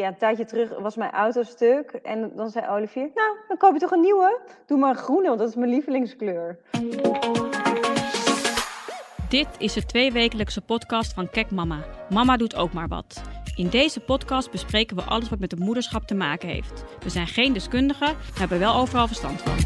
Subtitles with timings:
[0.00, 1.90] ja, een tijdje terug was mijn auto stuk.
[1.90, 4.40] En dan zei Olivier, nou, dan koop je toch een nieuwe?
[4.66, 6.58] Doe maar een groene, want dat is mijn lievelingskleur.
[9.28, 11.84] Dit is de tweewekelijkse podcast van Kek Mama.
[12.10, 13.22] Mama doet ook maar wat.
[13.56, 16.84] In deze podcast bespreken we alles wat met het moederschap te maken heeft.
[17.02, 19.56] We zijn geen deskundigen, maar hebben wel overal verstand van.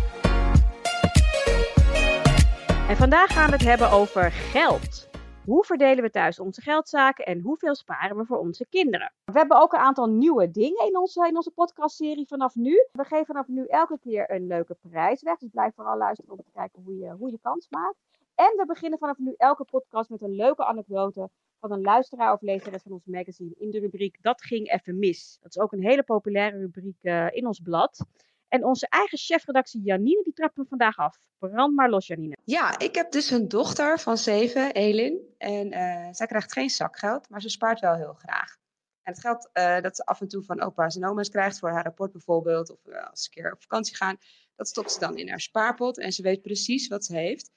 [2.89, 5.09] En vandaag gaan we het hebben over geld.
[5.45, 9.13] Hoe verdelen we thuis onze geldzaken en hoeveel sparen we voor onze kinderen?
[9.25, 12.89] We hebben ook een aantal nieuwe dingen in onze, in onze podcastserie vanaf nu.
[12.93, 15.39] We geven vanaf nu elke keer een leuke prijs weg.
[15.39, 17.97] Dus blijf vooral luisteren om te kijken hoe je, hoe je kans maakt.
[18.35, 22.41] En we beginnen vanaf nu elke podcast met een leuke anekdote van een luisteraar of
[22.41, 25.39] lezeres van ons magazine in de rubriek Dat ging even mis.
[25.41, 28.07] Dat is ook een hele populaire rubriek uh, in ons blad.
[28.55, 31.19] En onze eigen chefredactie Janine, die trappen we vandaag af.
[31.39, 32.37] Brand maar los, Janine.
[32.45, 35.35] Ja, ik heb dus een dochter van zeven, Elin.
[35.39, 38.57] En uh, zij krijgt geen zakgeld, maar ze spaart wel heel graag.
[39.03, 41.71] En het geld uh, dat ze af en toe van opa's en oma's krijgt voor
[41.71, 44.17] haar rapport bijvoorbeeld, of uh, als ze een keer op vakantie gaan,
[44.57, 47.51] dat stopt ze dan in haar spaarpot en ze weet precies wat ze heeft.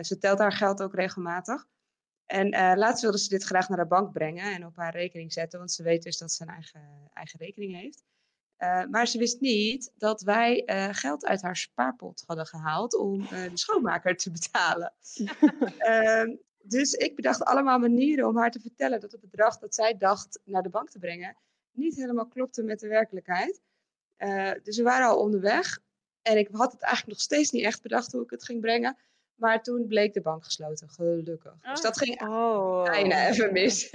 [0.00, 1.66] ze telt haar geld ook regelmatig.
[2.26, 5.58] En laatst wilde ze dit graag naar de bank brengen en op haar rekening zetten,
[5.58, 8.04] want ze weet dus dat ze een eigen, eigen rekening heeft.
[8.58, 13.20] Uh, maar ze wist niet dat wij uh, geld uit haar spaarpot hadden gehaald om
[13.20, 14.92] uh, de schoonmaker te betalen.
[15.78, 19.96] Ehm, dus ik bedacht allemaal manieren om haar te vertellen dat het bedrag dat zij
[19.96, 21.36] dacht naar de bank te brengen
[21.72, 23.60] niet helemaal klopte met de werkelijkheid.
[24.62, 25.78] dus we waren al onderweg
[26.22, 28.96] en ik had het eigenlijk nog steeds niet echt bedacht hoe ik het ging brengen.
[29.34, 31.52] Maar toen bleek de bank gesloten, gelukkig.
[31.52, 31.70] Oh.
[31.70, 32.84] Dus dat ging oh.
[32.84, 33.90] bijna even mis.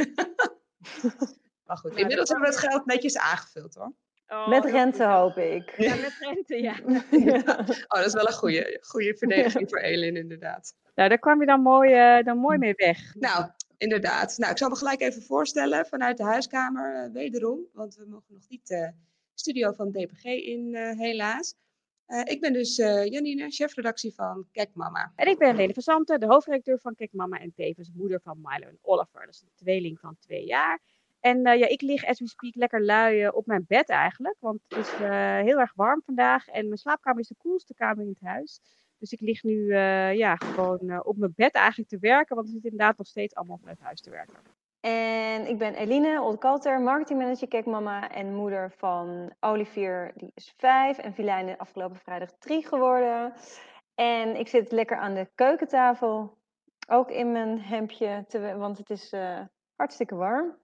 [1.65, 3.93] maar goed, inmiddels hebben we het geld netjes aangevuld hoor.
[4.31, 5.77] Oh, met rente hoop ik.
[5.77, 6.75] Ja, met rente, ja.
[7.09, 7.41] ja.
[7.87, 10.75] Oh, dat is wel een goede, goede verdediging voor Elin, inderdaad.
[10.95, 13.15] Nou, daar kwam je dan mooi, uh, dan mooi mee weg.
[13.15, 14.37] Nou, inderdaad.
[14.37, 17.59] Nou, ik zal me gelijk even voorstellen vanuit de huiskamer, uh, wederom.
[17.73, 18.87] Want we mogen nog niet de uh,
[19.33, 21.55] studio van DPG in, helaas.
[22.23, 25.11] ik ben dus Janine, chefredactie van Kek Mama.
[25.15, 28.37] En ik ben Lene van Santen, de hoofdredacteur van Kek Mama en tevens moeder van
[28.41, 29.25] Milo en Oliver.
[29.25, 30.81] Dat is een tweeling van twee jaar.
[31.21, 34.35] En uh, ja, ik lig as we speak lekker lui op mijn bed eigenlijk.
[34.39, 36.47] Want het is uh, heel erg warm vandaag.
[36.47, 38.59] En mijn slaapkamer is de koelste kamer in het huis.
[38.97, 42.35] Dus ik lig nu uh, ja, gewoon op mijn bed eigenlijk te werken.
[42.35, 44.35] Want we zitten inderdaad nog steeds allemaal vanuit huis te werken.
[44.79, 50.97] En ik ben Eline Oldkalter, marketingmanager Kekmama en moeder van Olivier, die is vijf.
[50.97, 53.33] En Filijne afgelopen vrijdag drie geworden.
[53.95, 56.37] En ik zit lekker aan de keukentafel.
[56.87, 58.25] Ook in mijn hemdje,
[58.57, 59.13] want het is
[59.75, 60.59] hartstikke warm.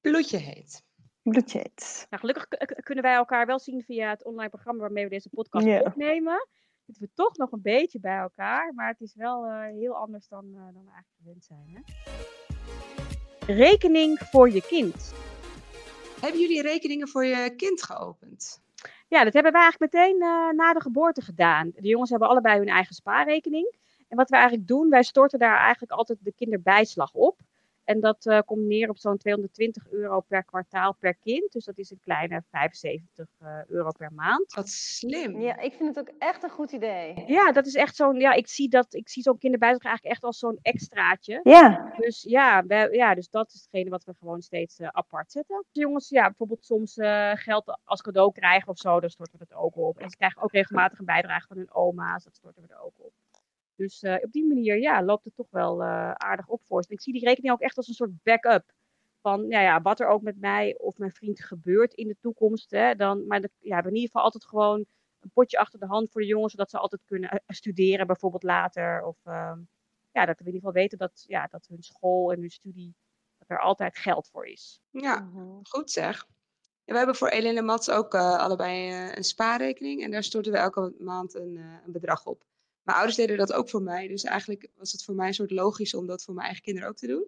[0.00, 0.82] Bloedje heet.
[1.22, 2.06] Bloedje heet.
[2.10, 2.48] Nou, gelukkig
[2.82, 5.86] kunnen wij elkaar wel zien via het online programma waarmee we deze podcast yeah.
[5.86, 6.48] opnemen.
[6.86, 10.28] Zitten we toch nog een beetje bij elkaar, maar het is wel uh, heel anders
[10.28, 11.66] dan, uh, dan we eigenlijk gewend zijn.
[11.74, 11.80] Hè?
[13.54, 15.14] Rekening voor je kind.
[16.20, 18.62] Hebben jullie rekeningen voor je kind geopend?
[19.08, 21.70] Ja, dat hebben wij eigenlijk meteen uh, na de geboorte gedaan.
[21.74, 23.76] De jongens hebben allebei hun eigen spaarrekening.
[24.08, 27.40] En wat we eigenlijk doen, wij storten daar eigenlijk altijd de kinderbijslag op.
[27.90, 31.52] En dat uh, komt neer op zo'n 220 euro per kwartaal per kind.
[31.52, 34.52] Dus dat is een kleine 75 uh, euro per maand.
[34.52, 35.40] Wat slim.
[35.40, 37.24] Ja, ik vind het ook echt een goed idee.
[37.26, 38.20] Ja, dat is echt zo'n.
[38.20, 41.40] Ja, ik zie, dat, ik zie zo'n kinderbijdrage eigenlijk echt als zo'n extraatje.
[41.42, 41.92] Ja.
[41.96, 45.64] Dus ja, ja, dus dat is hetgene wat we gewoon steeds uh, apart zetten.
[45.72, 46.94] De jongens, ja, bijvoorbeeld soms
[47.34, 49.98] geld als cadeau krijgen of zo, dan storten we het ook op.
[49.98, 52.94] En ze krijgen ook regelmatig een bijdrage van hun oma's, dat storten we er ook
[52.96, 53.12] op.
[53.80, 56.84] Dus uh, op die manier ja, loopt het toch wel uh, aardig op voor.
[56.88, 58.72] Ik zie die rekening ook echt als een soort backup.
[59.20, 62.70] Van nou ja, wat er ook met mij of mijn vriend gebeurt in de toekomst.
[62.70, 64.84] Hè, dan, maar de, ja, we hebben in ieder geval altijd gewoon
[65.20, 66.52] een potje achter de hand voor de jongens.
[66.52, 69.04] Zodat ze altijd kunnen uh, studeren bijvoorbeeld later.
[69.04, 69.52] Of uh,
[70.10, 72.94] ja, dat we in ieder geval weten dat, ja, dat hun school en hun studie,
[73.38, 74.80] dat er altijd geld voor is.
[74.90, 75.60] Ja, mm-hmm.
[75.62, 76.26] goed zeg.
[76.84, 80.02] Ja, we hebben voor Elin en Mats ook allebei een spaarrekening.
[80.02, 82.48] En daar storten we elke maand een, een bedrag op.
[82.90, 84.08] Mijn ouders deden dat ook voor mij.
[84.08, 86.88] Dus eigenlijk was het voor mij een soort logisch om dat voor mijn eigen kinderen
[86.88, 87.26] ook te doen.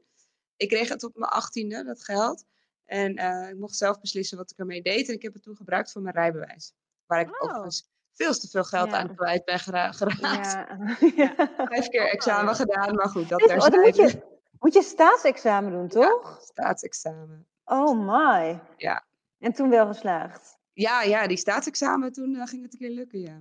[0.56, 2.44] Ik kreeg het op mijn achttiende, dat geld.
[2.84, 5.08] En uh, ik mocht zelf beslissen wat ik ermee deed.
[5.08, 6.72] En ik heb het toen gebruikt voor mijn rijbewijs.
[7.06, 7.48] Waar ik oh.
[7.48, 8.98] overigens veel te veel geld ja.
[8.98, 10.52] aan kwijt ben gera geraakt.
[10.52, 10.96] Ja.
[11.24, 11.34] ja.
[11.66, 13.80] Vijf keer examen gedaan, maar goed, dat terzijde.
[13.80, 14.22] Moet je,
[14.58, 16.36] moet je staatsexamen doen, toch?
[16.38, 17.46] Ja, staatsexamen.
[17.64, 18.60] Oh my.
[18.76, 19.04] Ja.
[19.38, 20.58] En toen wel geslaagd?
[20.74, 23.40] Ja, ja, die staatsexamen, toen uh, ging het een keer lukken, ja.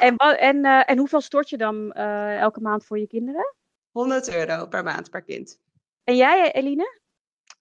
[0.06, 3.54] en, en, uh, en hoeveel stort je dan uh, elke maand voor je kinderen?
[3.90, 5.60] 100 euro per maand per kind.
[6.04, 7.00] En jij, Eline?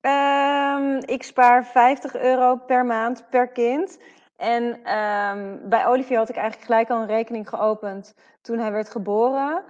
[0.01, 3.99] Um, ik spaar 50 euro per maand per kind.
[4.35, 8.89] En um, bij Olivier had ik eigenlijk gelijk al een rekening geopend toen hij werd
[8.89, 9.63] geboren.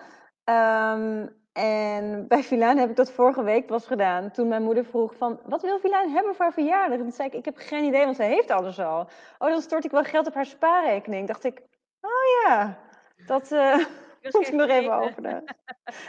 [0.43, 4.31] Um, en bij Vilijn heb ik dat vorige week pas gedaan.
[4.31, 6.97] Toen mijn moeder vroeg van, wat wil Vilijn hebben voor haar verjaardag?
[6.97, 9.07] En toen zei ik, ik heb geen idee, want zij heeft alles al.
[9.37, 11.27] Oh, dan stort ik wel geld op haar spaarrekening.
[11.27, 11.61] Dacht ik,
[12.01, 12.77] oh ja,
[13.25, 13.75] dat uh,
[14.31, 15.43] moet ik nog even over.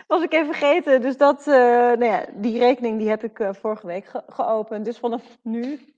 [0.06, 1.00] Was ik even vergeten.
[1.00, 4.84] Dus dat, uh, nou ja, die rekening die heb ik uh, vorige week ge geopend.
[4.84, 5.94] Dus vanaf nu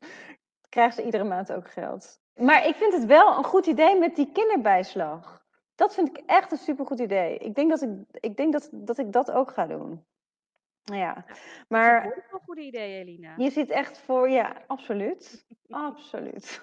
[0.69, 2.20] krijgt ze iedere maand ook geld.
[2.35, 5.44] Maar ik vind het wel een goed idee met die kinderbijslag.
[5.75, 7.38] Dat vind ik echt een supergoed idee.
[7.38, 10.05] Ik denk dat ik, ik, denk dat, dat, ik dat ook ga doen.
[10.85, 11.25] Ja,
[11.69, 12.03] maar...
[12.03, 13.35] Dat is een goed idee, Elina.
[13.37, 15.47] Je zit echt voor, ja, absoluut.
[15.69, 16.61] absoluut.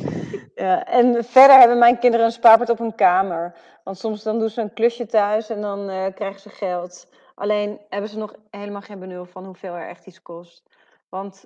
[0.54, 3.58] ja, en verder hebben mijn kinderen een spaarpot op hun kamer.
[3.84, 7.12] Want soms dan doen ze een klusje thuis en dan uh, krijgen ze geld.
[7.34, 10.76] Alleen hebben ze nog helemaal geen benul van hoeveel er echt iets kost.
[11.08, 11.44] Want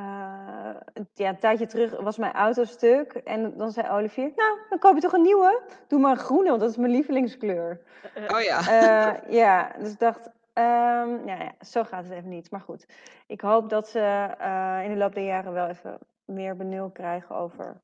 [0.00, 0.74] uh,
[1.14, 3.12] ja, een tijdje terug was mijn auto stuk.
[3.12, 5.62] En dan zei Olivier, nou, dan koop je toch een nieuwe?
[5.88, 7.80] Doe maar een groene, want dat is mijn lievelingskleur.
[8.28, 8.60] Oh ja.
[8.60, 12.50] Uh, ja, dus ik dacht, um, ja, ja, zo gaat het even niet.
[12.50, 12.86] Maar goed,
[13.26, 17.36] ik hoop dat ze uh, in de loop der jaren wel even meer benul krijgen
[17.36, 17.82] over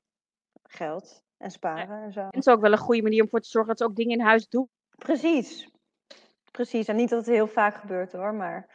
[0.62, 2.02] geld en sparen ja.
[2.04, 2.20] en zo.
[2.20, 3.96] En het is ook wel een goede manier om voor te zorgen dat ze ook
[3.96, 4.68] dingen in huis doen.
[4.98, 5.70] Precies.
[6.50, 6.88] Precies.
[6.88, 8.66] En niet dat het heel vaak gebeurt hoor, maar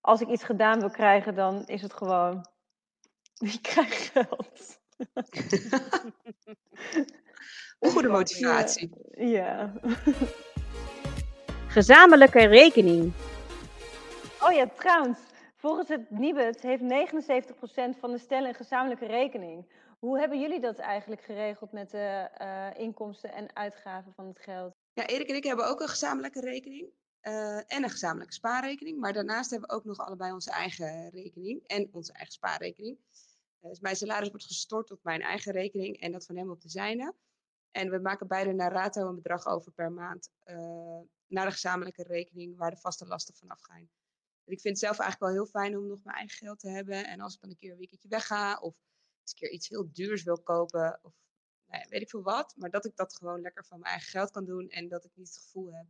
[0.00, 2.46] als ik iets gedaan wil krijgen, dan is het gewoon
[3.48, 4.78] wie krijgt geld?
[7.92, 8.90] Goede motivatie.
[9.10, 9.26] Ja.
[9.26, 9.72] ja.
[11.76, 13.12] Gezamenlijke rekening.
[14.40, 15.18] Oh ja, trouwens.
[15.56, 19.72] Volgens het Nibud heeft 79% van de stellen een gezamenlijke rekening.
[19.98, 24.74] Hoe hebben jullie dat eigenlijk geregeld met de uh, inkomsten en uitgaven van het geld?
[24.92, 26.88] Ja, Erik en ik hebben ook een gezamenlijke rekening.
[27.22, 29.00] Uh, en een gezamenlijke spaarrekening.
[29.00, 32.98] Maar daarnaast hebben we ook nog allebei onze eigen rekening en onze eigen spaarrekening.
[33.60, 36.68] Dus mijn salaris wordt gestort op mijn eigen rekening en dat van hem op de
[36.68, 37.14] zijne.
[37.70, 42.02] En we maken beide naar rato een bedrag over per maand uh, naar de gezamenlijke
[42.02, 43.90] rekening waar de vaste lasten vanaf gaan.
[44.44, 46.68] En ik vind het zelf eigenlijk wel heel fijn om nog mijn eigen geld te
[46.68, 47.06] hebben.
[47.06, 48.74] En als ik dan een keer een weekendje wegga of
[49.20, 51.14] eens een keer iets heel duurs wil kopen of
[51.66, 52.54] nou ja, weet ik veel wat.
[52.56, 55.10] Maar dat ik dat gewoon lekker van mijn eigen geld kan doen en dat ik
[55.14, 55.86] niet het gevoel heb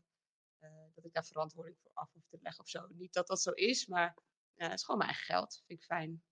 [0.62, 2.86] uh, dat ik daar verantwoording voor af hoef te leggen of zo.
[2.88, 4.16] Niet dat dat zo is, maar
[4.54, 5.62] het is gewoon mijn eigen geld.
[5.66, 6.22] Vind ik fijn.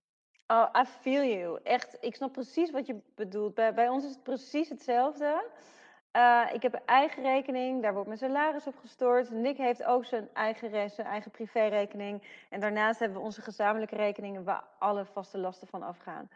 [0.51, 1.59] Oh, I feel you.
[1.63, 3.53] Echt, ik snap precies wat je bedoelt.
[3.53, 5.45] Bij, ons is het precies hetzelfde.
[6.15, 9.29] Uh, ik heb een eigen rekening, daar wordt mijn salaris op gestort.
[9.29, 12.23] Nick heeft ook zijn eigen, zijn eigen privérekening.
[12.49, 16.29] En daarnaast hebben we onze gezamenlijke rekeningen waar alle vaste lasten van afgaan.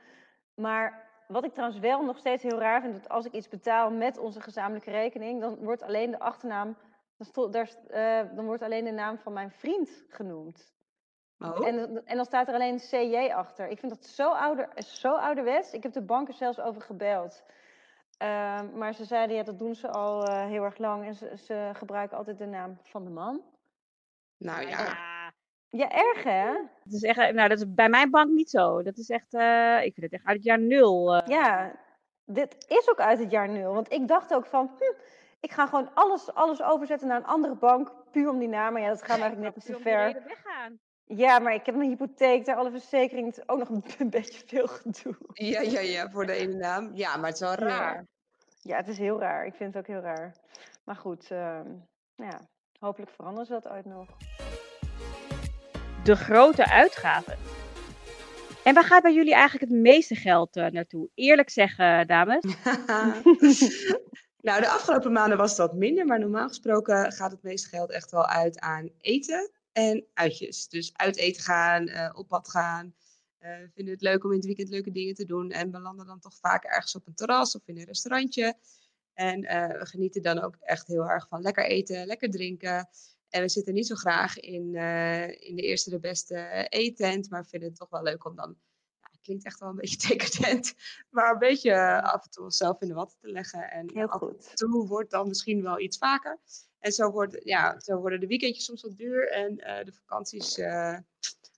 [0.54, 3.92] Maar wat ik trouwens wel nog steeds heel raar vind, dat als ik iets betaal
[3.92, 6.78] met onze gezamenlijke rekening, dan wordt alleen de achternaam,
[7.34, 10.73] dan, uh, dan wordt alleen de naam van mijn vriend genoemd.
[11.44, 11.68] Oh.
[11.68, 13.68] En, en dan staat er alleen CJ achter.
[13.68, 15.74] Ik vind dat zo, ouder, zo ouderwets.
[15.74, 17.44] Ik heb de banken zelfs over gebeld.
[18.24, 21.06] Uh, maar ze zeiden, ja, dat doen ze al uh, heel erg lang.
[21.06, 23.42] En ze, ze, gebruiken altijd de naam van de man.
[24.38, 24.70] Nou ja.
[24.70, 25.32] Ja,
[25.70, 26.54] ja erg hè?
[26.84, 28.84] Dat is, echt, nou, dat is bij mijn bank niet zo.
[28.84, 31.16] Dat is echt, uh, ik vind het echt uit het jaar nul.
[31.16, 31.22] Uh.
[31.26, 31.72] Ja,
[32.26, 33.74] dit is ook uit het jaar nul.
[33.74, 35.04] Want ik dacht ook van, hm,
[35.40, 37.92] ik ga gewoon alles, alles overzetten naar een andere bank.
[38.12, 38.74] Puur om die naam.
[38.74, 40.22] Maar ja, dat gaat eigenlijk net te ver.
[41.16, 44.42] Ja, maar ik heb een hypotheek, daar alle verzekeringen, het is ook nog een, beetje
[44.46, 45.16] veel gedoe.
[45.34, 46.92] Ja, ja, ja, voor de ene naam.
[46.94, 47.94] Ja, maar het is wel raar.
[47.94, 48.06] Ja,
[48.62, 49.46] ja het is heel raar.
[49.46, 50.36] Ik vind het ook heel raar.
[50.84, 51.60] Maar goed, uh,
[52.16, 52.40] ja,
[52.80, 54.08] hopelijk veranderen ze dat ooit nog.
[56.04, 57.38] De grote uitgaven.
[58.64, 61.10] En waar gaat bij jullie eigenlijk het meeste geld uh, naartoe?
[61.14, 62.44] Eerlijk zeggen, dames.
[64.48, 68.12] nou, de afgelopen maanden was wat minder, maar normaal gesproken gaat het meeste geld echt
[68.12, 70.68] wel uit aan eten en uitjes.
[70.68, 72.96] Dus uit eten gaan, uh, op pad gaan.
[73.40, 75.52] Uh, vinden het leuk om in het weekend leuke dingen te doen.
[75.52, 78.58] En belanden dan toch vaak ergens op een terras of in een restaurantje.
[79.14, 82.90] En uh, we genieten dan ook echt heel erg van lekker eten, lekker drinken.
[83.30, 84.76] En we zitten niet zo graag in,
[85.40, 87.30] in de eerste de beste eettent.
[87.30, 88.58] Maar vinden het toch wel leuk om dan
[89.24, 90.74] klinkt echt wel een beetje decadent.
[91.10, 93.72] Maar een beetje af en toe onszelf in de watten te leggen.
[93.72, 94.50] En Heel af goed.
[94.50, 96.40] en toe wordt dan misschien wel iets vaker.
[96.80, 99.32] En zo, wordt, ja, zo worden de weekendjes soms wat duur.
[99.32, 100.98] En uh, de vakanties uh,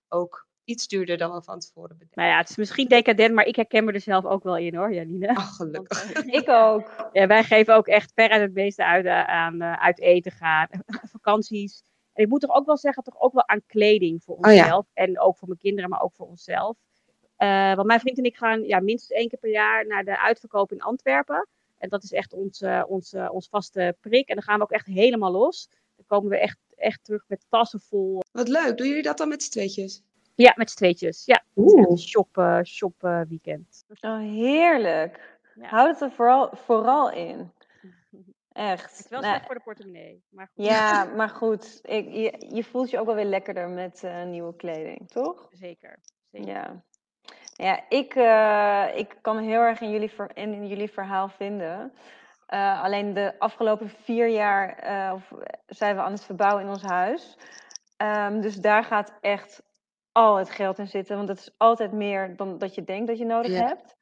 [0.08, 2.22] ook iets duurder dan we van tevoren bedenken.
[2.22, 4.76] Nou ja, het is misschien decadent, maar ik herken me er zelf ook wel in
[4.76, 5.36] hoor, Janine.
[5.36, 6.04] Ach, gelukkig.
[6.14, 7.10] Want, uh, ik ook.
[7.12, 10.68] Ja, wij geven ook echt veruit het meeste uit aan uit eten gaan,
[11.18, 11.84] vakanties.
[12.14, 14.86] En ik moet toch ook wel zeggen, toch ook wel aan kleding voor onszelf.
[14.86, 15.04] Oh ja.
[15.04, 16.78] En ook voor mijn kinderen, maar ook voor onszelf.
[17.38, 20.20] Uh, want mijn vriend en ik gaan ja, minstens één keer per jaar naar de
[20.20, 21.48] uitverkoop in Antwerpen.
[21.78, 24.28] En dat is echt ons, uh, ons, uh, ons vaste prik.
[24.30, 25.70] En dan gaan we ook echt helemaal los.
[25.96, 28.22] Dan komen we echt, echt terug met tassen vol.
[28.32, 28.78] Wat leuk.
[28.78, 30.04] Doen jullie dat dan met z'n tweetjes?
[30.36, 31.26] Ja, met z'n tweetjes.
[31.26, 33.86] Ja, een shop, shop weekend.
[34.02, 35.40] Oh, heerlijk.
[35.56, 35.68] Ja.
[35.68, 37.52] Houd het er vooral, vooral in.
[38.56, 38.92] Echt.
[38.92, 40.24] Het is wel Nou, slecht voor de portemonnee.
[40.30, 41.80] Maar goed, ja, maar goed.
[41.84, 45.50] Ik, je, je voelt je ook wel weer lekkerder met eh, nieuwe kleding, toch?
[45.52, 46.00] zeker.
[46.32, 46.48] zeker.
[46.48, 46.84] Ja.
[47.58, 51.94] Ja, ik, eh, ik kan me heel erg in jullie, ver- in jullie verhaal vinden.
[52.46, 54.78] Eh, alleen de afgelopen vier jaar
[55.14, 55.32] of-
[55.66, 57.38] zijn we aan het verbouwen in ons huis.
[57.98, 59.62] Ehm, dus daar gaat echt
[60.12, 61.16] al het geld in zitten.
[61.16, 63.66] Want dat is altijd meer dan dat je denkt dat je nodig Ja.
[63.68, 63.96] hebt.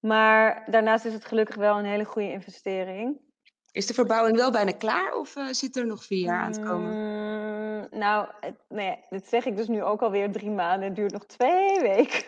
[0.00, 3.20] Maar daarnaast is het gelukkig wel een hele goede investering.
[3.72, 6.90] Is de verbouwing wel bijna klaar of zit er nog vier jaar aan te komen?
[7.90, 10.88] Mm, nou, het, nee, dit zeg ik dus nu ook alweer drie maanden.
[10.88, 12.24] Het duurt nog twee weken.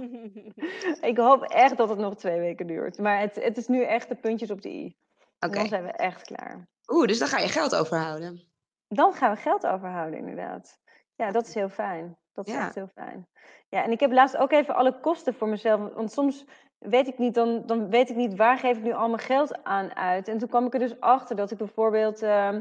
[1.10, 2.98] ik hoop echt dat het nog twee weken duurt.
[2.98, 4.96] Maar het, het is nu echt de puntjes op de i.
[5.40, 5.54] Oké.
[5.54, 6.68] dan zijn we echt klaar.
[6.88, 8.48] Oeh, dus dan ga je geld overhouden.
[8.88, 10.78] Dan gaan we geld overhouden, inderdaad.
[11.14, 12.18] Ja, dat is heel fijn.
[12.32, 12.60] Dat is Ja.
[12.60, 13.28] echt heel fijn.
[13.68, 15.94] Ja, en ik heb laatst ook even alle kosten voor mezelf.
[15.94, 16.44] Want soms
[16.78, 19.64] weet ik niet, dan, dan weet ik niet waar geef ik nu al mijn geld
[19.64, 20.28] aan uit.
[20.28, 22.60] En toen kwam ik er dus achter dat ik bijvoorbeeld ehm,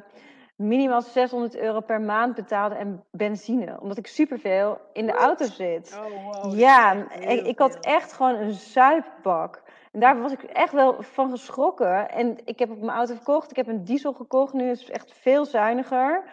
[0.59, 3.79] minimaal 600 euro per maand betaalde en benzine.
[3.79, 5.99] Omdat ik superveel in de auto zit.
[5.99, 6.59] Oh, wow.
[6.59, 9.61] Ja, ik, had echt gewoon een zuipbak.
[9.91, 12.09] En daar was ik echt wel van geschrokken.
[12.09, 13.49] En ik heb op mijn auto verkocht.
[13.49, 14.53] Ik heb een diesel gekocht.
[14.53, 16.23] Nu is het echt veel zuiniger.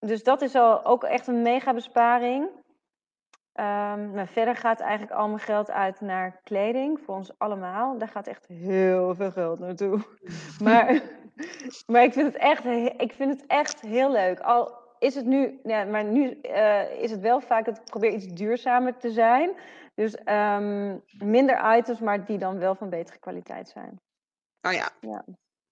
[0.00, 2.48] Dus dat is al ook echt een mega besparing.
[3.54, 7.00] Ehm, maar verder gaat eigenlijk al mijn geld uit naar kleding.
[7.00, 7.98] Voor ons allemaal.
[7.98, 10.00] Daar gaat echt heel veel geld naartoe.
[10.64, 11.02] Maar,
[11.86, 12.64] maar ik, vind het echt,
[13.00, 14.40] ik vind het echt heel leuk.
[14.40, 18.12] Al is het nu, ja, maar nu eh, is het wel vaak dat ik probeer
[18.12, 19.50] iets duurzamer te zijn.
[19.94, 24.00] Dus ehm, minder items, maar die dan wel van betere kwaliteit zijn.
[24.62, 25.24] Oh ja, Ja,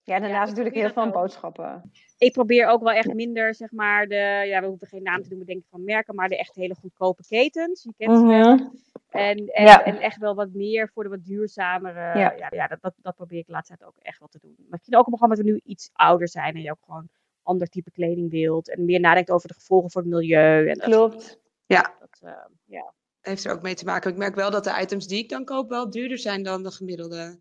[0.04, 1.12] daarnaast ik natuurlijk probeer heel veel ook.
[1.12, 1.92] boodschappen.
[2.18, 5.28] Ik probeer ook wel echt minder, zeg maar, de, ja, we hoeven geen naam te
[5.28, 7.82] noemen, denk ik, van merken, maar de echt hele goedkope ketens.
[7.82, 8.70] Je kent ze wel.
[9.08, 9.84] En, en, Ja.
[9.84, 12.18] en echt wel wat meer voor de wat duurzamere.
[12.18, 12.34] Ja.
[12.36, 14.54] Ja, ja, dat, dat, dat probeer ik de laatste tijd ook echt wel te doen.
[14.58, 17.08] Maar misschien ook omdat we nu iets ouder zijn en je ook gewoon
[17.42, 18.68] ander type kleding wilt.
[18.70, 20.68] En meer nadenkt over de gevolgen voor het milieu.
[20.68, 20.84] En dat.
[20.84, 21.40] Klopt.
[21.66, 22.32] Dat, eh,
[22.64, 22.92] ja.
[23.20, 24.10] heeft er ook mee te maken.
[24.10, 26.70] Ik merk wel dat de items die ik dan koop wel duurder zijn dan de
[26.70, 27.38] gemiddelde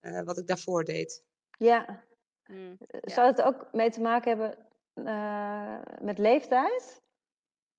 [0.00, 1.24] eh, wat ik daarvoor deed.
[1.58, 2.02] Ja.
[2.50, 2.76] Mm.
[2.90, 4.66] Zou het ook mee te maken hebben
[5.06, 7.02] eh, met leeftijd?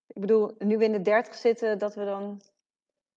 [0.08, 2.42] Ik bedoel, nu we in de dertig zitten, dat we dan...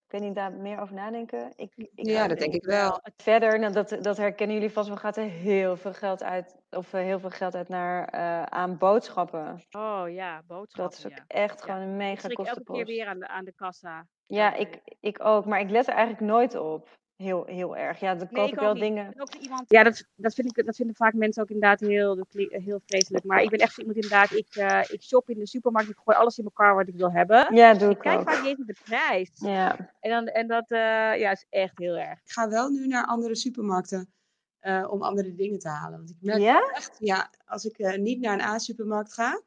[0.07, 1.52] Ik weet niet, daar meer over nadenken.
[1.57, 3.00] Ik, ik Ja, dat denk ik wel.
[3.16, 6.92] Verder, nou, dat, dat herkennen jullie vast wel, gaat er heel veel geld uit, of
[6.92, 9.62] eh, heel veel geld uit naar, eh, aan boodschappen.
[9.71, 10.83] Oh ja, boodschappen.
[10.83, 11.25] Dat is ook ja.
[11.26, 11.64] echt Ja.
[11.64, 12.87] gewoon een Ik mega schrik elke keer kostenpost.
[12.87, 14.07] weer aan de, aan de kassa.
[14.26, 17.00] Ja, ik, ik ook, maar ik let er eigenlijk nooit op.
[17.23, 18.00] Heel, heel erg.
[18.00, 18.83] Ja, dan Nee, koop ik wel niet.
[18.83, 19.07] dingen.
[19.09, 19.64] Ik ben ook zo iemand.
[19.69, 23.25] Ja, dat, dat, vind ik, dat vinden vaak mensen ook inderdaad heel, heel vreselijk.
[23.25, 24.31] Maar ik ben echt zo iemand inderdaad.
[24.33, 25.91] Ik, eh, ik shop in de supermarkt.
[25.91, 27.55] Ik gooi alles in elkaar wat ik wil hebben.
[27.55, 28.25] Ja, doe Ik ik kijk ook.
[28.31, 29.31] vaak niet eens naar de prijs.
[29.35, 30.79] Ja, En, dan, en dat eh,
[31.19, 32.19] ja, is echt heel erg.
[32.25, 34.12] Ik ga wel nu naar andere supermarkten
[34.59, 35.99] eh, om andere dingen te halen.
[35.99, 36.71] Want ik merk Ja?
[36.75, 39.41] echt, ja, als ik eh, niet naar een A-supermarkt ga,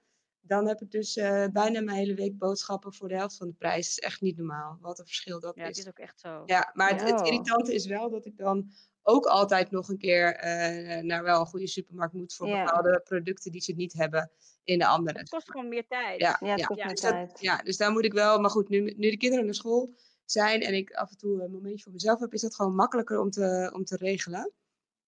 [0.48, 3.54] dan heb ik dus eh, bijna mijn hele week boodschappen voor de helft van de
[3.54, 3.88] prijs.
[3.96, 4.78] Dat is echt niet normaal.
[4.82, 5.84] Wat een verschil dat Ja, het is.
[5.84, 6.44] is ook echt zo.
[6.46, 8.72] Ja, maar het, het irritante is wel dat ik dan
[9.02, 12.64] ook altijd nog een keer eh, naar wel een goede supermarkt moet voor Ja.
[12.64, 14.32] bepaalde producten die ze niet hebben
[14.64, 15.20] in de andere.
[15.20, 16.22] Het kost gewoon meer tijd.
[16.22, 16.66] Ja, ja, het ja.
[16.66, 16.86] kost Ja.
[16.86, 17.40] meer Dus dat- tijd.
[17.42, 18.40] ja, dus daar moet ik wel.
[18.40, 19.94] Maar goed, nu, nu de kinderen naar school
[20.26, 23.20] zijn en ik af en toe een momentje voor mezelf heb, is dat gewoon makkelijker
[23.20, 24.52] om te, om te regelen.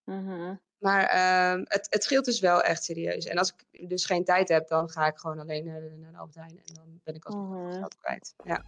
[0.03, 0.56] Mhm.
[0.77, 3.25] Maar ehm, het, het scheelt dus wel echt serieus.
[3.25, 6.12] En als ik dus geen tijd heb, dan ga ik gewoon alleen naar de, naar
[6.12, 6.62] de Albert Heijn.
[6.65, 7.72] En dan ben ik alsnog Mhm.
[7.79, 8.34] geld kwijt.
[8.43, 8.63] Ja.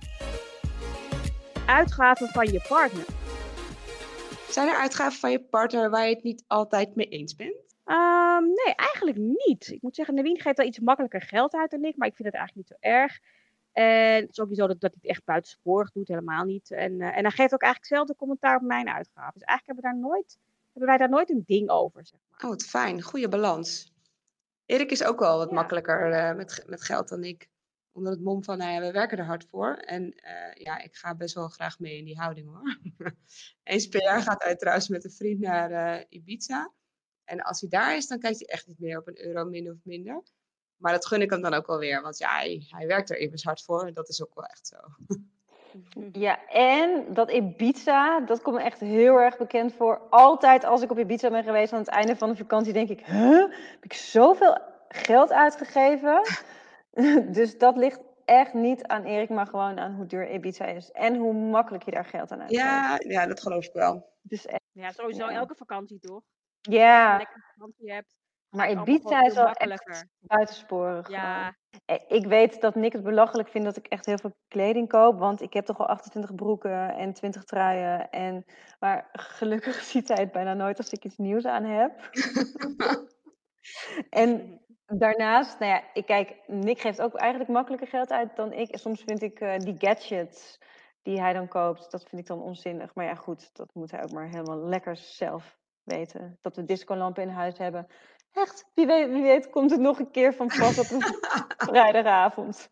[1.65, 3.05] Uitgaven van je partner.
[4.49, 7.55] Zijn er uitgaven van je partner waar je het niet altijd mee eens bent?
[7.85, 9.67] Ehm, nee, eigenlijk niet.
[9.67, 12.27] Ik moet zeggen, Nevien geeft wel iets makkelijker geld uit dan ik, maar ik vind
[12.27, 13.19] het eigenlijk niet zo erg.
[13.71, 16.71] En het is ook niet zo dat, dat hij het echt buitensporig doet, helemaal niet.
[16.71, 19.33] En, eh, en hij geeft ook eigenlijk zelden commentaar op mijn uitgaven.
[19.33, 20.37] Dus eigenlijk hebben, we daar nooit,
[20.71, 22.39] hebben wij daar nooit een ding over, zeg maar.
[22.43, 23.01] Oh, wat fijn.
[23.01, 23.93] Goede balans.
[24.65, 25.55] Erik is ook wel wat Ja.
[25.55, 27.49] makkelijker eh, met, met geld dan ik.
[27.91, 29.73] Onder het mom van, nou ja, we werken er hard voor.
[29.75, 32.77] En eh, ja, ik ga best wel graag mee in die houding hoor.
[33.63, 36.73] Eens per jaar gaat hij trouwens met een vriend naar eh, Ibiza.
[37.23, 39.69] En als hij daar is, dan kijkt hij echt niet meer op een euro min
[39.71, 40.23] of minder.
[40.75, 42.01] Maar dat gun ik hem dan ook wel weer.
[42.01, 43.87] Want ja, hij, hij werkt er immers hard voor.
[43.87, 44.77] En dat is ook wel echt zo.
[46.11, 50.01] Ja, en dat Ibiza, dat komt me echt heel erg bekend voor.
[50.09, 53.05] Altijd als ik op Ibiza ben geweest aan het einde van de vakantie, denk ik,
[53.05, 53.39] huh?
[53.71, 54.57] Heb ik zoveel
[54.87, 56.21] geld uitgegeven?
[57.37, 60.91] dus dat ligt echt niet aan Erik, maar gewoon aan hoe duur Ibiza is.
[60.91, 62.63] En hoe makkelijk je daar geld aan uitgeeft.
[62.63, 64.13] Ja, ja, dat geloof ik wel.
[64.21, 65.35] Dus echt, Ja, sowieso Ja.
[65.35, 66.21] elke vakantie toch?
[66.61, 68.15] Als je ja, een lekkere vakantie hebt,
[68.49, 71.09] maar Ibiza is wel echt buitensporig.
[71.09, 74.87] Ja, Eh, Ik weet dat Nick het belachelijk vindt dat ik echt heel veel kleding
[74.87, 75.19] koop.
[75.19, 78.09] Want ik heb toch al 28 broeken en 20 truien.
[78.09, 78.45] En,
[78.79, 82.09] maar gelukkig ziet hij het bijna nooit als ik iets nieuws aan heb.
[84.09, 88.77] En daarnaast, nou ja, ik kijk, Nick geeft ook eigenlijk makkelijker geld uit dan ik.
[88.77, 90.57] Soms vind ik uh, die gadgets
[91.01, 92.95] die hij dan koopt, dat vind ik dan onzinnig.
[92.95, 96.37] Maar ja, goed, dat moet hij ook maar helemaal lekker zelf weten.
[96.41, 97.87] Dat we discolampen in huis hebben.
[98.33, 101.01] Echt, wie weet, wie weet komt het nog een keer van pas op een
[101.69, 102.69] vrijdagavond.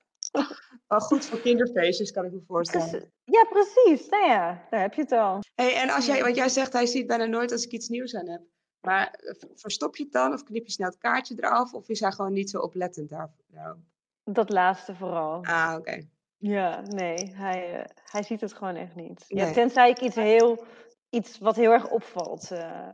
[0.87, 3.11] Wel goed voor kinderfeestjes, kan ik me voorstellen.
[3.23, 4.09] Ja, precies.
[4.09, 5.39] Nou ja, daar heb je het al.
[5.55, 8.15] Hey, en als jij, wat jij zegt, hij ziet bijna nooit als ik iets nieuws
[8.15, 8.41] aan heb.
[8.81, 11.73] Maar eh, verstop je het dan of knip je snel het kaartje eraf?
[11.73, 13.31] Of is hij gewoon niet zo oplettend daar?
[13.47, 13.77] Nou.
[14.23, 15.43] Dat laatste vooral.
[15.43, 16.07] Ah, oké.
[16.37, 19.25] Ja, nee, hij, uh, hij ziet het gewoon echt niet.
[19.27, 19.45] Nee.
[19.45, 20.65] Ja, tenzij ik iets heel,
[21.09, 22.91] iets wat heel erg opvalt uh,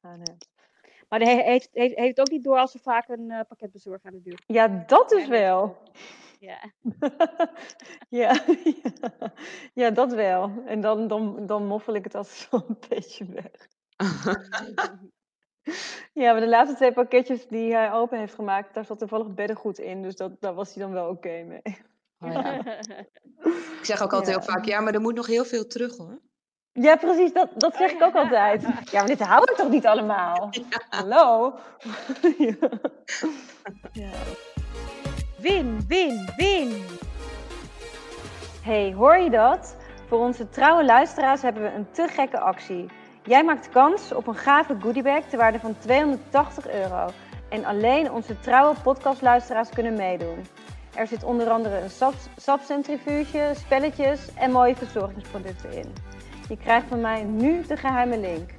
[0.00, 0.36] aan heb.
[1.12, 4.22] Maar hij heeft, heeft, heeft ook niet door als er vaak een pakketbezorger aan de
[4.22, 5.76] deur Ja, dat is wel.
[6.38, 6.72] Ja.
[8.20, 8.44] ja,
[9.82, 10.52] ja, dat wel.
[10.66, 13.68] En dan, dan, dan moffel ik het altijd zo een beetje weg.
[16.12, 19.78] ja, maar de laatste twee pakketjes die hij open heeft gemaakt, daar zat toevallig beddengoed
[19.78, 20.02] in.
[20.02, 21.62] Dus dat, daar was hij dan wel oké mee.
[22.18, 22.66] Oh, ja.
[23.78, 26.11] ik zeg ook altijd heel vaak, ja, maar er moet nog heel veel terug hoor.
[26.74, 28.62] Ja, precies, dat, dat zeg ik ook altijd.
[28.62, 30.50] Ja, maar dit hou ik toch niet allemaal?
[30.98, 31.54] Hallo?
[33.92, 34.10] ja.
[35.38, 36.82] Win, win, win!
[38.62, 39.76] Hey, hoor je dat?
[40.08, 42.86] Voor onze trouwe luisteraars hebben we een te gekke actie.
[43.24, 47.08] Jij maakt kans op een gave goodiebag ter waarde van 280 euro.
[47.48, 50.46] En alleen onze trouwe podcastluisteraars kunnen meedoen.
[50.94, 55.92] Er zit onder andere een sapcentrifuge, spelletjes en mooie verzorgingsproducten in.
[56.52, 58.50] Je krijgt van mij nu de geheime link.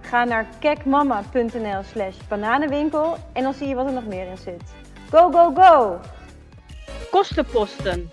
[0.00, 4.62] Ga naar kekmama.nl slash bananenwinkel en dan zie je wat er nog meer in zit.
[5.10, 6.00] Go, go, go!
[7.10, 8.10] Kostenposten.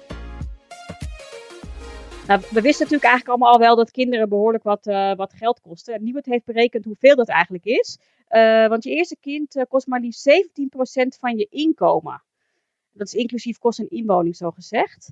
[2.27, 5.61] Nou, we wisten natuurlijk eigenlijk allemaal al wel dat kinderen behoorlijk wat, uh, wat geld
[5.61, 5.93] kosten.
[5.93, 7.99] En niemand heeft berekend hoeveel dat eigenlijk is.
[8.29, 12.23] Uh, want je eerste kind uh, kost maar liefst 17% van je inkomen.
[12.91, 15.11] Dat is inclusief kost en inwoning, zo gezegd.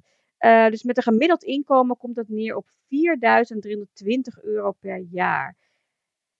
[0.69, 5.57] Dus met een gemiddeld inkomen komt dat neer op 4.320 euro per jaar.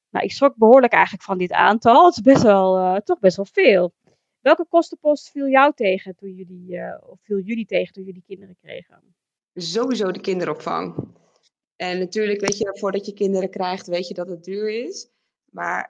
[0.10, 2.06] Nou, ik schrok behoorlijk eigenlijk van dit aantal.
[2.06, 3.94] Het is best wel, toch best wel veel.
[4.40, 9.16] Welke kostenpost viel jou tegen toen jullie, of viel jullie tegen toen jullie kinderen kregen?
[9.54, 11.08] sowieso de kinderopvang.
[11.76, 15.10] En natuurlijk, weet je, voordat je kinderen krijgt, weet je dat het duur is.
[15.52, 15.88] Maar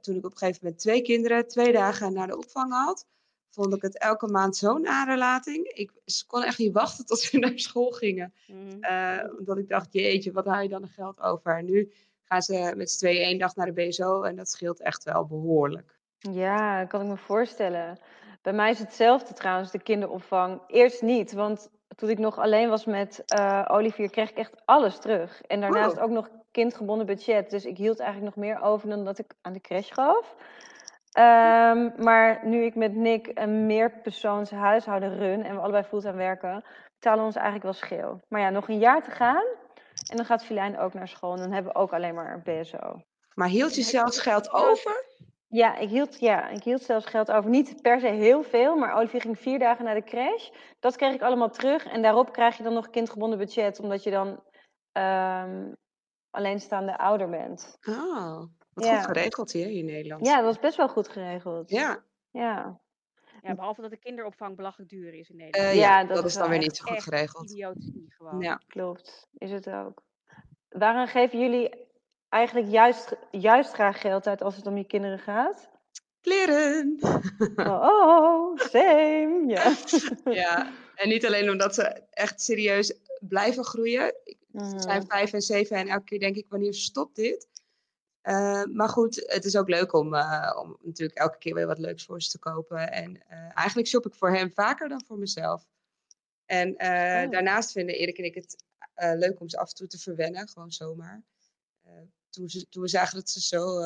[0.00, 3.06] toen ik op een gegeven moment twee kinderen twee dagen naar de opvang had,
[3.50, 5.66] vond ik het elke maand zo'n aanrelating.
[5.66, 5.90] Ik
[6.26, 8.34] kon echt niet wachten tot ze naar school gingen.
[8.46, 8.78] Mm.
[8.80, 11.56] Uh, omdat ik dacht, jeetje, wat haal je dan een geld over?
[11.56, 11.92] En nu
[12.24, 15.26] gaan ze met z'n tweeën één dag naar de BSO en dat scheelt echt wel
[15.26, 15.98] behoorlijk.
[16.18, 17.98] Ja, kan ik me voorstellen.
[18.42, 20.60] Bij mij is hetzelfde trouwens, de kinderopvang.
[20.66, 24.98] Eerst niet, want toen ik nog alleen was met uh, Olivier, kreeg ik echt alles
[24.98, 25.42] terug.
[25.42, 26.02] En daarnaast oh.
[26.02, 27.50] ook nog kindgebonden budget.
[27.50, 30.34] Dus ik hield eigenlijk nog meer over dan dat ik aan de crash gaf.
[31.18, 36.64] Um, maar nu ik met Nick een meerpersoons huishouden run en we allebei fulltime werken,
[36.94, 38.20] betalen we ons eigenlijk wel scheel.
[38.28, 39.44] Maar ja, nog een jaar te gaan
[40.10, 43.02] en dan gaat Filijn ook naar school en dan hebben we ook alleen maar BSO.
[43.34, 45.04] Maar hield je zelfs geld over?
[45.48, 47.50] Ja, ik hield, ja, ik hield zelfs geld over.
[47.50, 50.48] Niet per se heel veel, maar Olivier ging vier dagen naar de crash.
[50.80, 51.86] Dat kreeg ik allemaal terug.
[51.86, 54.28] En daarop krijg je dan nog kindgebonden budget, omdat je dan
[54.92, 55.76] um,
[56.30, 57.78] alleenstaande ouder bent.
[57.88, 58.42] Oh,
[58.74, 60.26] wat goed geregeld hier in Nederland.
[60.26, 61.70] Ja, dat was best wel goed geregeld.
[61.70, 62.02] Ja.
[62.30, 62.80] Ja.
[63.42, 65.74] Ja, behalve dat de kinderopvang belachelijk duur is in Nederland.
[65.74, 67.50] Uh, ja, dat, dat is dan weer niet zo goed geregeld.
[67.50, 68.40] Idiotisch niet gewoon.
[68.40, 69.28] Ja, klopt.
[69.38, 70.02] Is het ook.
[70.68, 71.88] Waarom geven jullie
[72.28, 75.70] eigenlijk juist, juist graag geld uit als het om je kinderen gaat?
[76.20, 76.98] Kleren.
[77.56, 79.44] Oh, oh same.
[79.46, 79.74] Ja.
[80.42, 84.14] ja, en niet alleen omdat ze echt serieus blijven groeien.
[84.52, 85.06] Ze zijn mhm.
[85.06, 87.48] vijf en zeven en elke keer denk ik, wanneer stopt dit?
[88.30, 91.78] Uh, maar goed, het is ook leuk om, uh, om natuurlijk elke keer weer wat
[91.78, 92.92] leuks voor ze te kopen.
[92.92, 95.66] En uh, eigenlijk shop ik voor hem vaker dan voor mezelf.
[96.46, 97.30] En oh.
[97.30, 98.64] daarnaast vinden Erik en ik het
[98.94, 101.22] leuk om ze af en toe te verwennen, gewoon zomaar
[102.30, 103.82] toen, ze, toen we zagen dat ze zo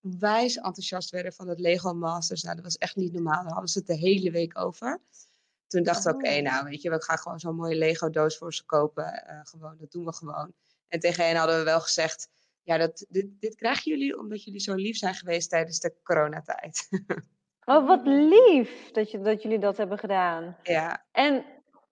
[0.00, 2.42] onwijs enthousiast werden van het Lego Masters.
[2.42, 3.42] Nou, dat was echt niet normaal.
[3.42, 5.00] Daar hadden ze het de hele week over.
[5.66, 6.42] Toen dachten we, oké, oh.
[6.42, 9.24] nou weet je, we gaan gewoon zo'n mooie Lego doos voor ze kopen.
[9.42, 10.54] Gewoon, dat doen we gewoon.
[10.88, 12.28] En tegen hen hadden we wel gezegd,
[12.62, 16.88] ja, dat, dit, dit krijgen jullie omdat jullie zo lief zijn geweest tijdens de coronatijd.
[17.64, 20.56] Oh, wat lief dat, je, dat jullie dat hebben gedaan.
[20.62, 21.04] Ja.
[21.12, 21.44] En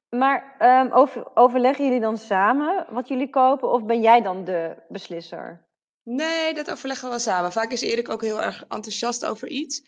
[0.09, 4.77] maar um, over, overleggen jullie dan samen wat jullie kopen of ben jij dan de
[4.89, 5.67] beslisser?
[6.03, 7.53] Nee, dat overleggen we wel samen.
[7.53, 9.83] Vaak is Erik ook heel erg enthousiast over iets.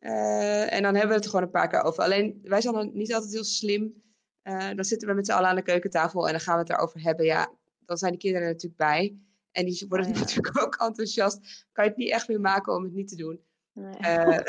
[0.00, 2.02] Uh, en dan hebben we het er gewoon een paar keer over.
[2.02, 4.02] Alleen, wij zijn dan niet altijd heel slim.
[4.42, 6.70] Uh, dan zitten we met z'n allen aan de keukentafel en dan gaan we het
[6.70, 7.24] erover hebben.
[7.24, 7.50] Ja,
[7.84, 9.16] dan zijn de kinderen natuurlijk bij.
[9.56, 10.18] En die worden oh, ja.
[10.18, 11.64] natuurlijk ook enthousiast.
[11.72, 13.40] Kan je het niet echt meer maken om het niet te doen.
[13.72, 13.94] Nee.
[14.00, 14.38] Uh,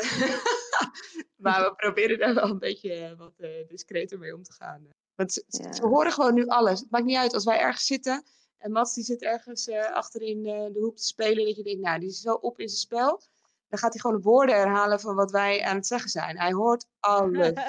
[1.36, 4.86] Maar we proberen daar wel een beetje eh, wat eh, discreter mee om te gaan.
[5.14, 5.72] Want ze, ze- Ja.
[5.72, 6.80] ze horen gewoon nu alles.
[6.80, 8.22] Het maakt niet uit als wij ergens zitten
[8.58, 11.44] en Mats die zit ergens eh, achterin eh, de hoek te spelen.
[11.46, 13.22] Dat je denkt, nou, die is zo op in zijn spel.
[13.68, 16.38] Dan gaat hij gewoon de woorden herhalen van wat wij aan het zeggen zijn.
[16.38, 17.52] Hij hoort alles.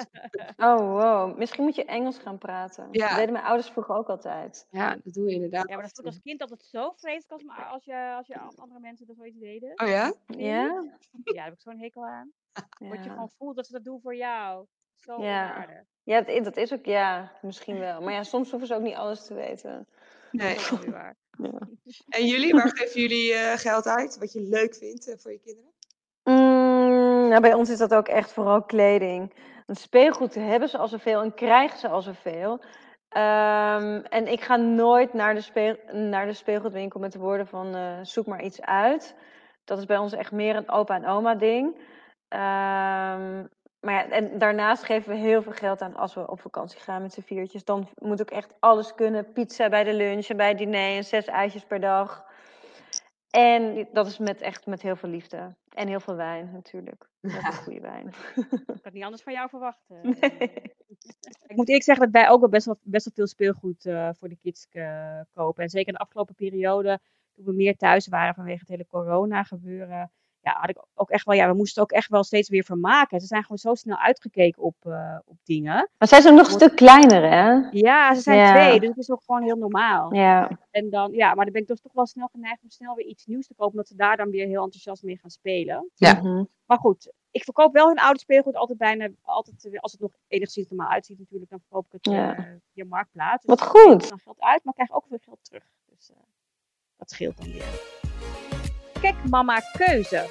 [0.56, 1.36] Oh, wow.
[1.38, 2.88] Misschien moet je Engels gaan praten.
[2.90, 3.08] Ja.
[3.08, 4.66] Dat deden mijn ouders vroeger ook altijd.
[4.70, 5.68] ja, dat doe je inderdaad.
[5.68, 8.26] Ja, maar dat vond ik als kind altijd zo vreselijk als, maar als, je, als
[8.26, 9.72] je andere mensen dat zoiets deden.
[9.76, 10.12] Oh ja?
[10.26, 10.62] Ja?
[10.62, 10.82] Ja,
[11.34, 12.32] daar heb ik zo'n hekel aan.
[12.52, 13.10] Dat je Ja.
[13.12, 14.66] gewoon voelt dat ze dat doen voor jou.
[14.96, 15.50] Zo Ja.
[15.50, 15.82] onaardig.
[16.02, 18.00] Ja, dat, dat is ook, ja, misschien wel.
[18.00, 19.88] Maar ja, soms hoeven ze ook niet alles te weten.
[20.32, 20.54] Nee.
[20.54, 21.16] Dat is waar.
[22.08, 24.18] En jullie, waar geven jullie eh, geld uit?
[24.18, 25.70] Wat je leuk vindt eh, voor je kinderen?
[27.30, 29.34] Nou, bij ons is dat ook echt vooral kleding.
[29.66, 32.64] Want speelgoed hebben ze al zoveel en krijgen ze al zoveel.
[33.08, 37.74] Ehm, en ik ga nooit naar de, speel, naar de speelgoedwinkel met de woorden van
[37.74, 39.16] eh, zoek maar iets uit.
[39.64, 41.74] Dat is bij ons echt meer een opa en oma ding.
[42.28, 43.44] Ehm,
[43.80, 47.02] maar ja, en daarnaast geven we heel veel geld aan als we op vakantie gaan
[47.02, 47.64] met z'n viertjes.
[47.64, 49.32] Dan moet ook echt alles kunnen.
[49.32, 52.24] Pizza bij de lunch en bij het diner en zes eitjes per dag.
[53.30, 55.54] En dat is met echt met heel veel liefde.
[55.68, 57.08] En heel veel wijn natuurlijk.
[57.20, 58.06] Heel veel goede wijn.
[58.76, 60.00] Ik had niet anders van jou verwachten.
[60.20, 60.68] Nee.
[61.46, 64.10] Ik moet eerlijk zeggen dat wij ook wel best wel, best wel veel speelgoed eh,
[64.12, 65.62] voor de kids eh, kopen.
[65.62, 67.00] En zeker in de afgelopen periode,
[67.32, 70.12] toen we meer thuis waren vanwege het hele corona gebeuren.
[70.42, 73.20] Ja, had ik ook echt wel, ja, we moesten ook echt wel steeds weer vermaken.
[73.20, 75.90] Ze zijn gewoon zo snel uitgekeken op, eh, op dingen.
[75.98, 77.68] Maar zij zijn nog een stuk kleiner, hè?
[77.70, 78.52] Ja, ze zijn Ja.
[78.52, 80.14] twee, dus het is ook gewoon heel normaal.
[80.14, 80.50] Ja.
[80.70, 83.06] En dan, ja, maar dan ben ik dus toch wel snel geneigd om snel weer
[83.06, 85.90] iets nieuws te kopen, omdat ze daar dan weer heel enthousiast mee gaan spelen.
[85.94, 86.12] Ja.
[86.14, 86.44] Mhm.
[86.66, 90.10] Maar goed, ik verkoop wel hun oude speelgoed altijd bijna, altijd, eh, als het nog
[90.28, 92.36] enigszins normaal uitziet natuurlijk, dan verkoop ik het Ja.
[92.36, 93.44] eh, via Marktplaats.
[93.46, 94.08] Dus Wat goed.
[94.08, 95.64] dan geld uit, maar ik krijg ook weer geld terug.
[95.84, 96.16] Dus eh,
[96.96, 97.99] dat scheelt dan weer.
[99.00, 100.30] Kijk, mama, keuze.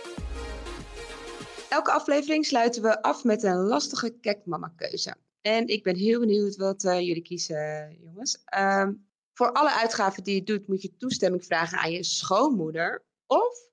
[1.70, 5.16] Elke aflevering sluiten we af met een lastige kekmama-keuze.
[5.42, 8.42] En ik ben heel benieuwd wat eh, jullie kiezen, jongens.
[8.46, 8.94] Ehm,
[9.34, 13.06] voor alle uitgaven die je doet, moet je toestemming vragen aan je schoonmoeder.
[13.28, 13.69] Of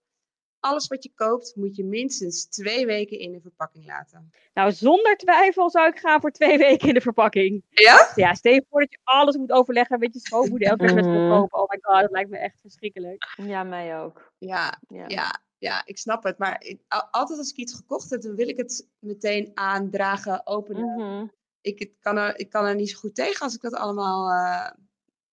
[0.67, 4.33] alles wat je koopt, moet je minstens twee weken in de verpakking laten.
[4.55, 7.65] Nou, zonder twijfel zou ik gaan voor twee weken in de verpakking.
[7.71, 8.13] Ja?
[8.15, 11.05] Ja, stel je voor dat je alles moet overleggen met je schoonmoeder elke keer met
[11.07, 11.29] Mhm.
[11.29, 11.59] kopen.
[11.59, 13.35] Oh my god, dat lijkt me echt verschrikkelijk.
[13.37, 14.33] ja, mij ook.
[14.39, 15.05] Ja, Ja.
[15.09, 16.39] ja, ja, ik snap het.
[16.39, 20.47] Maar ik- al- altijd als ik iets gekocht heb, dan wil ik het meteen aandragen,
[20.47, 20.95] openen.
[20.97, 21.27] Mhm.
[21.61, 24.31] ik, het kan er, ik kan er niet zo goed tegen als ik dat allemaal.
[24.31, 24.71] eh,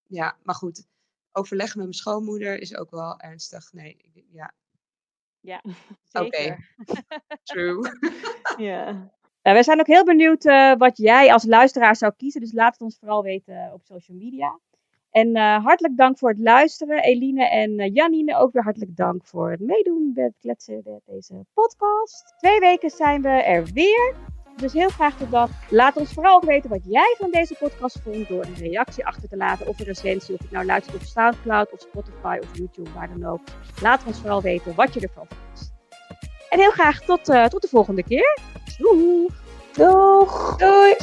[0.07, 0.85] ja, maar goed.
[1.31, 3.73] Overleggen met mijn schoonmoeder is ook wel ernstig.
[3.73, 4.53] Nee, ik- ja,
[6.21, 6.37] Oké.
[6.37, 6.75] Zeker.
[7.43, 7.81] true.
[8.57, 9.11] Ja.
[9.43, 12.41] Nou, wij zijn ook heel benieuwd eh, wat jij als luisteraar zou kiezen.
[12.41, 14.59] Dus laat het ons vooral weten op social media.
[15.11, 17.03] En eh, hartelijk dank voor het luisteren.
[17.03, 21.45] Eline en eh, Janine ook weer hartelijk dank voor het meedoen met kletsen met deze
[21.53, 22.33] podcast.
[22.37, 24.15] Twee weken zijn we er weer.
[24.55, 25.49] Dus heel graag tot dan.
[25.69, 29.29] Laat ons vooral ook weten wat jij van deze podcast vond door een reactie achter
[29.29, 30.33] te laten of een recensie.
[30.33, 33.41] Of het nou luistert op Soundcloud of Spotify of YouTube, waar dan ook.
[33.81, 35.73] Laat ons vooral weten wat je ervan vond.
[36.49, 38.39] En heel graag tot, eh, tot de volgende keer.
[38.77, 39.27] Doei!
[39.73, 40.55] Doeg!
[40.57, 40.95] Doei!